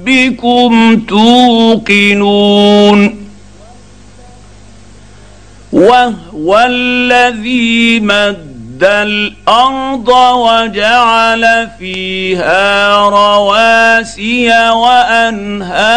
ربكم 0.00 1.00
توقنون 1.08 2.50
وهو 5.72 6.66
الذي 6.68 8.00
مد 8.00 8.84
الأرض 8.84 10.08
وجعل 10.36 11.68
فيها 11.78 12.96
رواسي 13.08 14.48
وأنهارا 14.70 15.90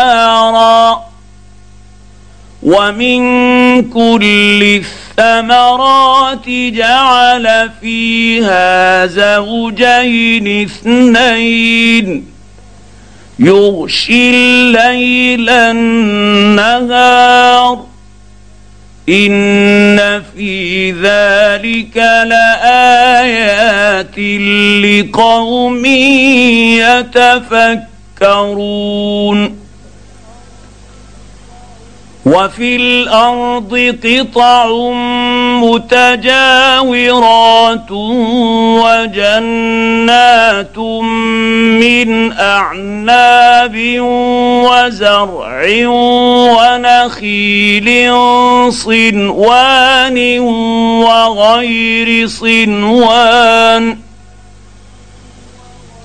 ومن 2.64 3.22
كل 3.90 4.82
الثمرات 5.20 6.50
جعل 6.50 7.70
فيها 7.82 9.06
زوجين 9.06 10.62
اثنين 10.66 12.34
يغشي 13.44 14.30
الليل 14.30 15.50
النهار. 15.50 16.64
إن 19.10 20.22
في 20.36 20.92
ذلك 20.92 21.98
لآيات 22.28 24.20
لقوم 24.86 25.86
يتفكرون. 28.22 29.64
وفي 32.26 32.76
الأرض 32.76 33.96
قطع 34.04 34.66
متجاورات 35.64 37.12
وجنات 38.84 40.78
من 41.80 42.32
أعناب 42.32 43.76
وزرع 44.68 45.62
ونخيل 46.56 47.90
صنوان 48.74 50.40
وغير 51.00 52.28
صنوان. 52.28 53.98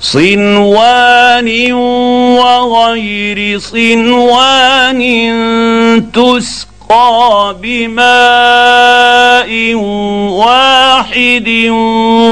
صنوان 0.00 1.72
وغير 2.38 3.58
صنوان 3.58 5.00
تسقى 6.12 6.67
بماء 7.62 9.50
واحد 10.34 11.48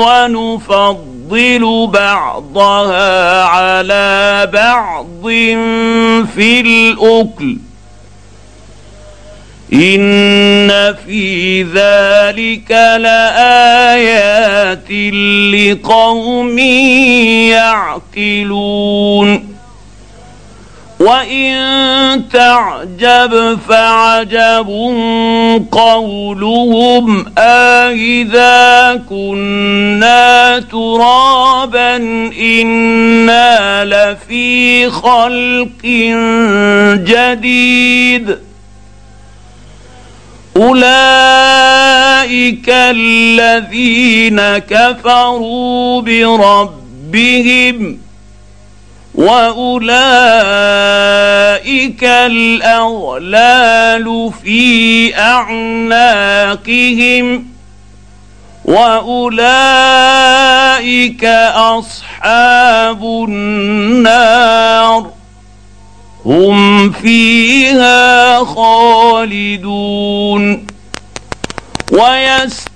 ونفضل 0.06 1.86
بعضها 1.92 3.44
على 3.44 4.50
بعض 4.52 5.28
في 6.34 6.60
الأكل. 6.60 7.56
إن 9.72 10.94
في 11.06 11.62
ذلك 11.62 12.70
لآيات 13.00 14.90
لقوم 15.54 16.58
يعقلون. 18.16 19.45
وان 21.06 22.28
تعجب 22.32 23.58
فعجب 23.68 24.68
قولهم 25.72 27.24
أإذا 27.38 28.94
كنا 29.08 30.58
ترابا 30.58 31.96
أنا 32.40 33.84
لفي 33.84 34.90
خلق 34.90 35.86
جديد 37.06 38.38
اولئك 40.56 41.08
الذين 42.68 44.40
كفروا 44.58 46.02
بربهم 46.02 47.98
وأولئك 49.16 50.04
الأغلال 52.04 53.52
في 54.44 55.14
أعناقهم 55.18 56.66
وأولئك 58.64 59.64
أصحاب 61.54 63.04
النار 63.28 65.10
هم 66.26 66.90
فيها 66.92 68.38
خالدون 68.44 69.86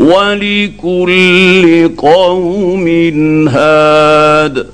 ولكل 0.00 1.90
قوم 1.96 2.88
هاد. 3.48 4.66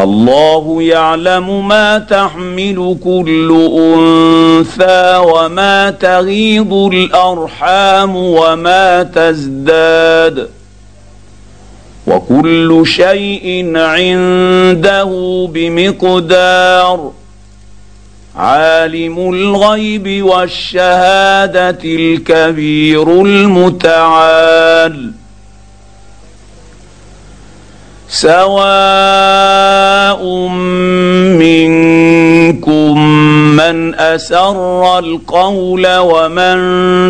الله 0.00 0.82
يعلم 0.82 1.68
ما 1.68 1.98
تحمل 1.98 2.98
كل 3.04 3.68
أنثى 3.78 5.22
وما 5.26 5.90
تغيض 5.90 6.72
الأرحام 6.72 8.16
وما 8.16 9.02
تزداد. 9.02 10.48
وكل 12.06 12.82
شيء 12.86 13.72
عنده 13.76 15.10
بمقدار. 15.52 17.10
عالم 18.36 19.18
الغيب 19.34 20.24
والشهادة 20.24 21.78
الكبير 21.84 23.22
المتعال. 23.22 25.12
سواء 28.08 29.36
منكم 31.42 33.06
من 33.56 33.94
أسر 33.94 34.98
القول 34.98 35.86
ومن 35.96 36.56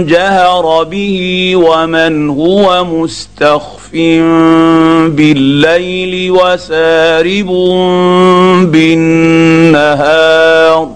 جهر 0.07 0.83
به 0.85 1.53
ومن 1.57 2.31
هو 2.31 2.85
مستخف 2.85 3.93
بالليل 5.17 6.31
وسارب 6.31 7.47
بالنهار. 9.67 10.96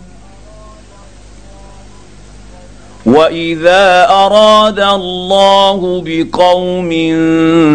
واذا 3.11 4.07
اراد 4.09 4.79
الله 4.79 6.03
بقوم 6.05 6.91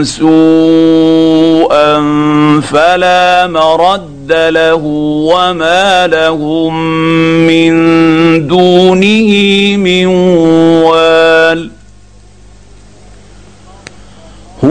سوءا 0.04 1.94
فلا 2.60 3.46
مرد 3.46 4.32
له 4.32 4.80
وما 5.32 6.06
لهم 6.06 6.74
من 7.46 7.72
دونه 8.46 9.30
من 9.76 10.06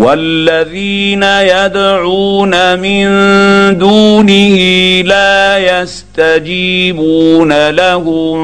والذين 0.00 1.22
يدعون 1.22 2.78
من 2.80 3.08
دونه 3.78 4.56
لا 5.04 5.58
يستجيبون 5.80 7.70
لهم 7.70 8.40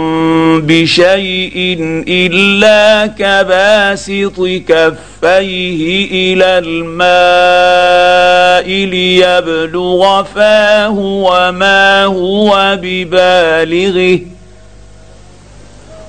بشيء 0.62 1.76
إلا 2.08 3.06
كباسط 3.06 4.40
كفيه 4.68 6.08
إلى 6.12 6.58
الماء 6.66 7.06
ليبلغ 8.86 10.22
فاه 10.22 10.98
وما 10.98 12.04
هو 12.04 12.78
ببالغه 12.82 14.35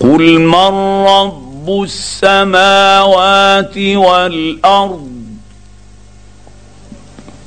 قل 0.00 0.38
من 0.38 1.04
رب 1.06 1.82
السماوات 1.82 3.76
والارض 3.78 5.10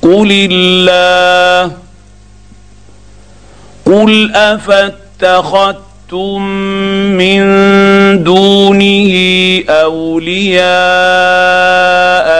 قل 0.02 0.48
الله 0.50 1.72
قل 3.86 4.32
افاتخذتم 4.34 6.42
من 7.18 7.44
دونه 8.24 9.12
اولياء 9.68 10.64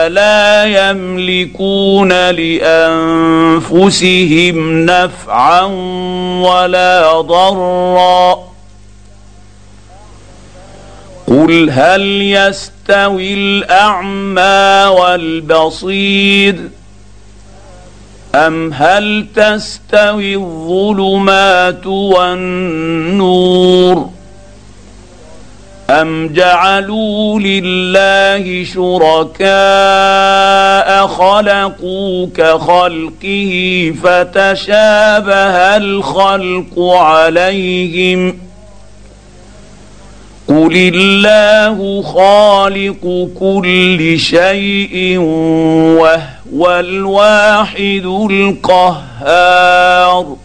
لا 0.09 0.65
يملكون 0.89 2.11
لانفسهم 3.69 4.85
نفعا 4.85 5.61
ولا 6.41 7.21
ضرا 7.21 8.54
قل 11.27 11.69
هل 11.69 12.21
يستوي 12.21 13.33
الاعمى 13.33 14.95
والبصير 14.99 16.55
ام 18.35 18.73
هل 18.73 19.25
تستوي 19.35 20.35
الظلمات 20.35 21.85
والنور 21.87 23.25
ام 25.89 26.33
جعلوا 26.33 27.39
لله 27.39 28.63
شركاء 28.63 29.47
خلقوا 31.07 32.27
كخلقه 32.35 33.93
فتشابه 34.03 35.77
الخلق 35.77 36.79
عليهم 36.79 38.44
قل 40.47 40.91
الله 40.93 42.01
خالق 42.01 43.29
كل 43.39 44.19
شيء 44.19 45.17
وهو 45.17 46.79
الواحد 46.79 48.05
القهار. 48.31 50.35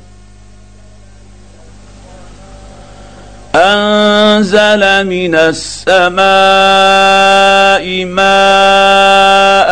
انزل 3.54 5.06
من 5.06 5.34
السماء 5.34 6.24
ماء 8.04 9.70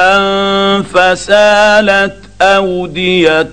فسالت 0.83 2.17
اوديه 2.43 3.51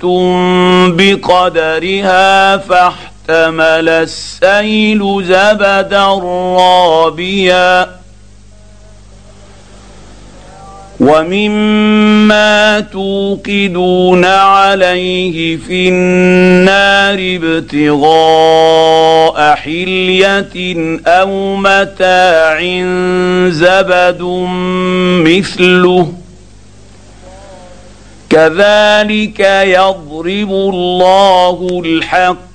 بقدرها 0.87 2.57
فاحتمل 2.57 3.14
السيل 3.29 5.23
زبدا 5.23 6.07
رابيا. 6.57 7.89
ومما 10.99 12.79
توقدون 12.79 14.25
عليه 14.25 15.57
في 15.57 15.89
النار 15.89 17.39
ابتغاء 17.43 19.55
حلية 19.55 20.75
أو 21.07 21.55
متاع 21.55 22.59
زبد 23.49 24.21
مثله. 25.27 26.13
كذلك 28.29 29.39
يضرب 29.63 30.51
الله 30.51 31.81
الحق 31.85 32.54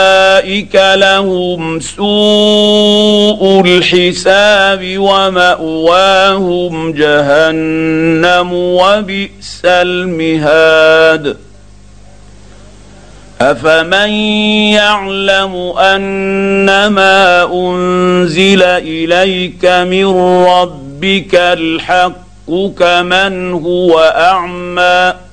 لهم 0.75 1.79
سوء 1.79 3.61
الحساب 3.65 4.97
ومأواهم 4.97 6.91
جهنم 6.91 8.53
وبئس 8.53 9.61
المهاد. 9.65 11.37
أفمن 13.41 14.09
يعلم 14.73 15.73
أنما 15.77 17.43
أنزل 17.53 18.63
إليك 18.63 19.65
من 19.65 20.05
ربك 20.45 21.35
الحق 21.35 22.51
كمن 22.79 23.53
هو 23.53 23.99
أعمى؟ 23.99 25.28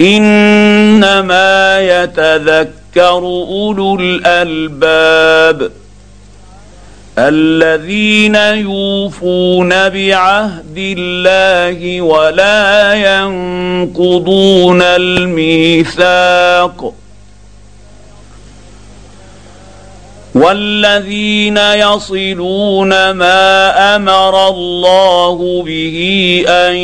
إنما 0.00 1.80
يتذكر 1.80 3.18
أولو 3.18 3.98
الألباب 4.00 5.70
الذين 7.18 8.34
يوفون 8.34 9.68
بعهد 9.68 10.76
الله 10.98 12.00
ولا 12.00 12.94
ينقضون 12.94 14.82
الميثاق 14.82 16.40
والذين 20.34 21.56
يصلون 21.56 23.10
ما 23.10 23.96
أمر 23.96 24.48
الله 24.48 25.62
به 25.66 26.44
ان 26.48 26.76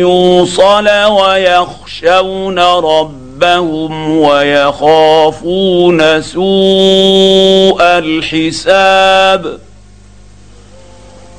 يوصل 0.00 0.88
ويخشون 0.88 2.58
ربهم 2.58 4.18
ويخافون 4.18 6.00
سوء 6.22 7.82
الحساب 7.82 9.58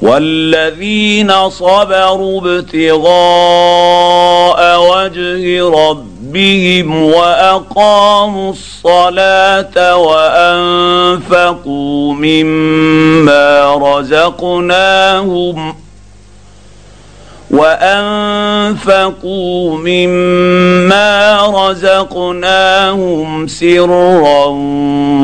والذين 0.01 1.49
صبروا 1.49 2.41
ابتغاء 2.41 3.07
وجه 4.79 5.69
ربهم 5.69 6.16
وأقاموا 6.93 8.51
الصلاة 8.51 9.95
وأنفقوا 9.97 11.63
مما 12.13 13.73
رزقناهم 13.97 15.75
وأنفقوا 18.47 19.77
مما 19.77 21.37
رزقناهم 21.69 23.47
سرا 23.47 24.45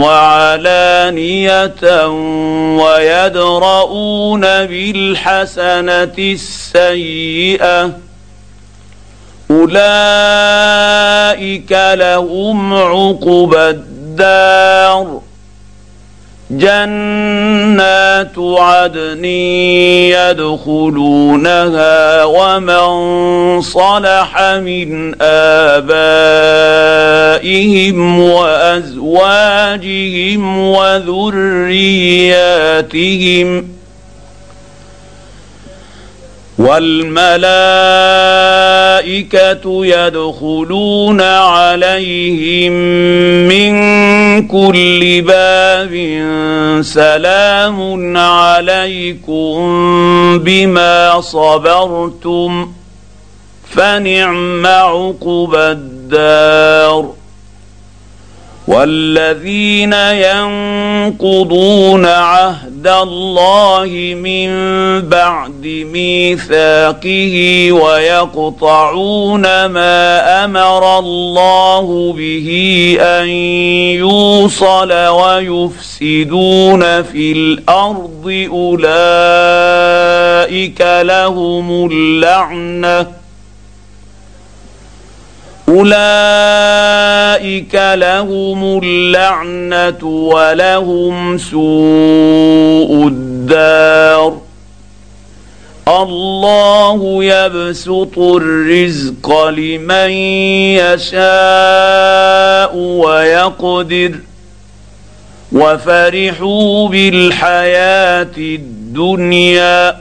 وعلانية 0.03 1.75
ويدرؤون 2.77 4.41
بالحسنة 4.41 6.13
السيئة 6.17 7.91
أولئك 10.33 11.71
لهم 11.71 12.73
عقبى 12.73 13.69
الدار. 13.69 15.21
جنات 16.51 18.37
عدن 18.37 19.25
يدخلونها 20.55 22.23
ومن 22.23 23.61
صلح 23.61 24.41
من 24.41 25.15
آبائهم 25.21 25.99
وأزواجهم 28.19 29.79
وذرياتهم 30.59 32.03
والملائكة 36.57 37.85
يدخلون 39.85 41.21
عليهم 41.21 42.73
من 43.47 43.73
كل 44.47 45.21
باب 45.21 45.93
سلام 46.83 48.17
عليكم 48.17 49.59
بما 50.39 51.21
صبرتم 51.21 52.71
فنعم 53.69 54.67
عقبى 54.67 55.57
الدار 55.57 57.22
والذين 58.67 59.93
ينقضون 61.13 62.05
عهد 62.05 62.87
الله 62.87 64.15
من 64.15 64.49
بعد 65.01 65.85
ميثاقه 65.93 67.67
ويقطعون 67.71 69.41
ما 69.65 70.45
أمر 70.45 70.99
الله 70.99 72.13
به 72.17 72.49
أن 73.01 73.27
يوصل 73.99 74.93
ويفسدون 74.93 76.81
في 77.03 77.31
الأرض 77.31 78.47
أولئك 78.51 79.43
لهم 81.01 81.91
اللعنة 81.91 83.22
اولئك 86.53 87.75
لهم 87.75 88.79
اللعنه 88.83 90.03
ولهم 90.05 91.37
سوء 91.37 93.07
الدار 93.07 94.37
الله 95.87 97.23
يبسط 97.23 98.19
الرزق 98.19 99.49
لمن 99.49 100.09
يشاء 100.79 102.75
ويقدر 102.75 104.11
وفرحوا 105.51 106.89
بالحياة 106.89 108.31
الدنيا 108.37 109.97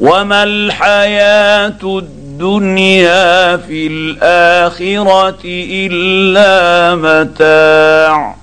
وما 0.00 0.42
الحياة 0.42 1.80
الدنيا 1.82 2.20
الدنيا 2.40 3.56
في 3.56 3.86
الآخرة 3.86 5.38
إلا 5.44 6.94
متاع. 6.96 8.34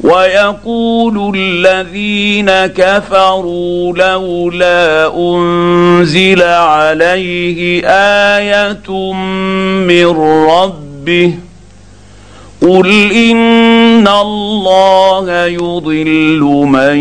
ويقول 0.00 1.36
الذين 1.36 2.50
كفروا 2.66 3.92
لولا 3.96 5.16
أنزل 5.16 6.42
عليه 6.42 7.82
آية 8.36 9.12
من 9.88 10.06
ربه 10.50 11.34
قل 12.62 13.12
إن 13.12 14.08
الله 14.08 15.46
يضل 15.46 16.40
من 16.68 16.96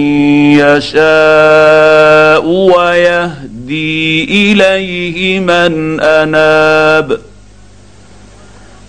يشاء 0.59 2.45
ويهدي 2.47 3.42
إليه 4.29 5.39
من 5.39 5.99
أناب 6.01 7.19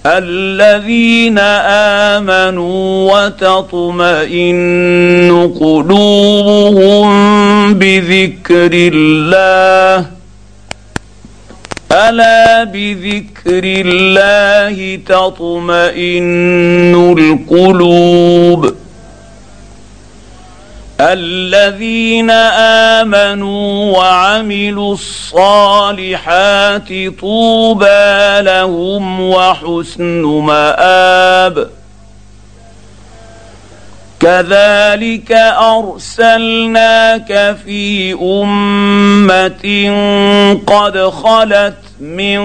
الذين 0.06 1.38
آمنوا 2.18 3.12
وتطمئن 3.24 4.52
قلوبهم 5.60 7.08
بذكر 7.74 8.70
الله 8.72 10.06
ألا 11.92 12.64
بذكر 12.64 13.62
الله 13.64 14.98
تطمئن 15.06 16.94
القلوب 17.18 18.74
الذين 21.12 22.30
آمنوا 23.00 23.98
وعملوا 23.98 24.94
الصالحات 24.94 26.88
طوبى 27.20 28.40
لهم 28.40 29.20
وحسن 29.20 30.22
مآب. 30.22 31.70
كذلك 34.20 35.32
أرسلناك 35.60 37.56
في 37.64 38.12
أمة 38.12 39.64
قد 40.66 40.98
خلت 40.98 41.83
من 42.04 42.40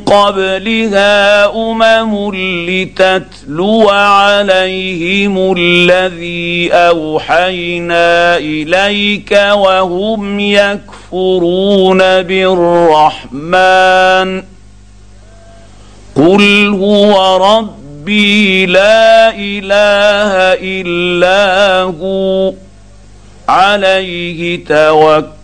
قبلها 0.00 1.46
أمم 1.56 2.34
لتتلو 2.68 3.90
عليهم 3.90 5.54
الذي 5.58 6.72
أوحينا 6.72 8.36
إليك 8.36 9.32
وهم 9.52 10.40
يكفرون 10.40 11.98
بالرحمن. 12.22 13.52
قل 16.16 16.68
هو 16.68 17.36
ربي 17.36 18.66
لا 18.66 19.30
إله 19.30 20.32
إلا 20.62 21.80
هو. 21.82 22.52
عليه 23.48 24.64
توكل. 24.64 25.43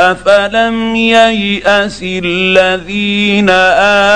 افلم 0.00 0.96
يياس 0.96 2.00
الذين 2.02 3.50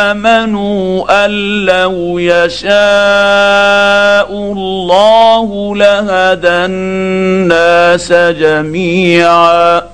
امنوا 0.05 1.25
ان 1.25 1.31
لو 1.64 2.18
يشاء 2.18 2.68
الله 4.31 5.77
لهدى 5.77 6.49
الناس 6.49 8.12
جميعا 8.12 9.93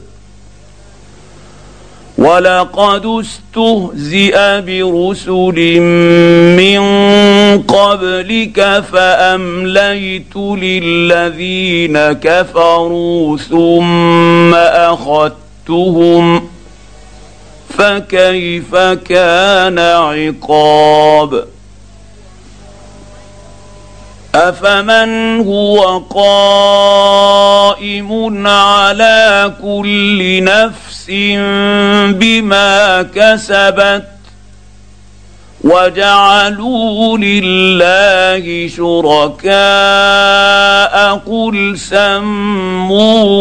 ولقد 2.21 3.05
استهزئ 3.05 4.61
برسل 4.61 5.79
من 6.61 6.81
قبلك 7.61 8.83
فامليت 8.93 10.35
للذين 10.35 11.97
كفروا 11.97 13.37
ثم 13.37 14.53
اخذتهم 15.65 16.49
فكيف 17.77 18.75
كان 19.09 19.79
عقاب 19.79 21.45
افمن 24.35 25.39
هو 25.39 25.97
قائم 26.09 27.67
على 28.47 29.53
كل 29.61 30.43
نفس 30.43 31.05
بما 32.15 33.01
كسبت 33.15 34.07
وجعلوا 35.63 37.17
لله 37.17 38.67
شركاء 38.67 39.51
قل 41.17 41.77
سموهم 41.79 43.31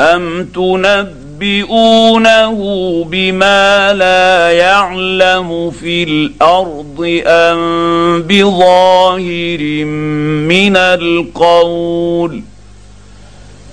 ام 0.00 0.44
تنبئ 0.44 1.21
ينبئونه 1.42 2.58
بما 3.04 3.92
لا 3.92 4.50
يعلم 4.50 5.70
في 5.70 6.02
الأرض 6.02 7.22
أم 7.26 8.22
بظاهر 8.22 9.84
من 10.48 10.76
القول 10.76 12.42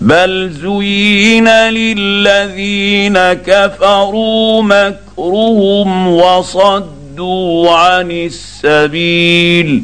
بل 0.02 0.50
زين 0.50 1.48
للذين 1.50 3.18
كفروا 3.34 4.64
مكرهم 4.64 6.08
وصدوا 6.08 7.72
عن 7.72 8.12
السبيل 8.12 9.84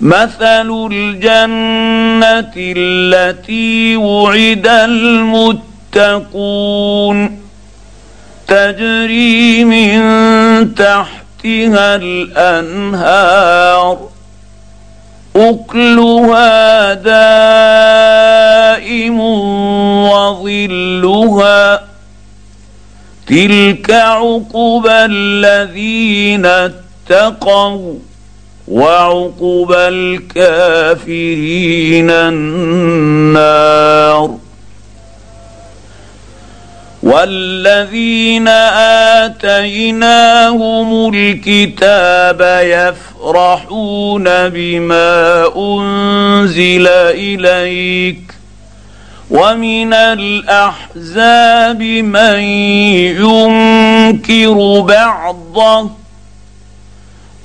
مثل 0.00 0.88
الجنه 0.92 2.52
التي 2.56 3.96
وعد 3.96 4.66
المتقون 5.94 7.38
تجري 8.48 9.64
من 9.64 10.74
تحتها 10.74 11.96
الانهار 11.96 13.98
اكلها 15.36 16.94
دائم 18.74 19.20
وظلها 20.10 21.84
تلك 23.26 23.90
عقبى 23.90 24.90
الذين 24.92 26.46
اتقوا 26.46 27.94
وعقبى 28.68 29.76
الكافرين 30.36 32.10
النار 32.10 33.66
والذين 37.02 38.48
آتيناهم 39.28 41.14
الكتاب 41.14 42.40
يفرحون 42.64 44.24
بما 44.48 45.44
أنزل 45.56 46.86
إليك 46.88 48.32
ومن 49.30 49.94
الأحزاب 49.94 51.82
من 51.82 52.38
ينكر 53.20 54.80
بعضه 54.80 55.90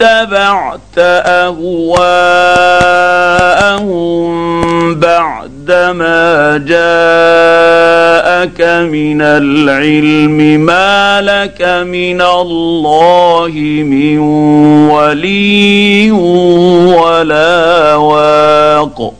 اتبعت 0.00 0.98
أهواءهم 0.98 1.90
بعدما 4.94 6.56
جاءك 6.66 6.80
من 8.88 9.22
العلم 9.22 10.60
ما 10.60 11.20
لك 11.20 11.62
من 11.86 12.22
الله 12.22 13.52
من 13.84 14.18
ولي 14.88 16.10
ولا 16.90 17.96
واق. 17.96 19.19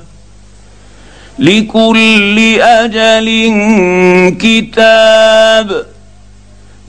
لكل 1.41 2.39
أجل 2.61 3.27
كتاب 4.41 5.85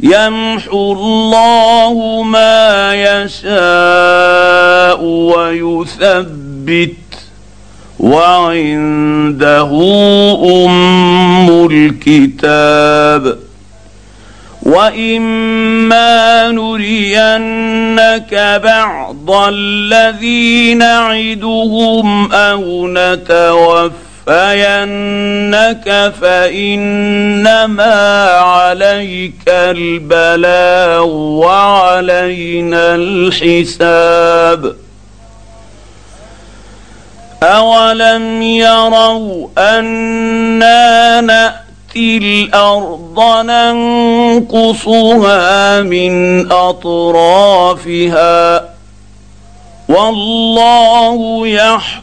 يمحو 0.01 0.93
الله 0.93 2.23
ما 2.23 2.95
يشاء 2.95 5.05
ويثبت 5.05 6.95
وعنده 8.01 9.71
أم 10.67 11.69
الكتاب 11.71 13.39
وإما 14.63 16.51
نرينك 16.51 18.61
بعض 18.65 19.31
الذي 19.31 20.75
نعدهم 20.75 22.33
أو 22.33 22.89
نتوفى 22.89 24.12
نتوفينك 24.29 26.13
فانما 26.21 27.95
عليك 28.31 29.49
البلاغ 29.49 31.07
وعلينا 31.15 32.95
الحساب 32.95 34.75
اولم 37.43 38.43
يروا 38.43 39.49
أنا 39.59 41.21
ناتي 41.21 42.17
الأرض 42.17 43.21
ننقصها 44.41 45.83
من 45.83 46.47
اطرافها 46.53 48.65
والله 49.89 51.49
يحكم 51.49 52.03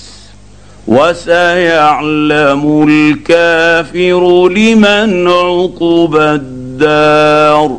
وسيعلم 0.91 2.63
الكافر 2.89 4.49
لمن 4.49 5.27
عقب 5.27 6.15
الدار. 6.15 7.77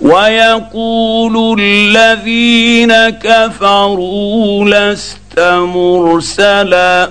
ويقول 0.00 1.60
الذين 1.60 2.92
كفروا 3.08 4.64
لست 4.64 5.38
مرسلا. 5.38 7.10